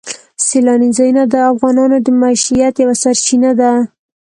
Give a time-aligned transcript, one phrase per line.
[0.45, 3.71] سیلاني ځایونه د افغانانو د معیشت یوه سرچینه ده.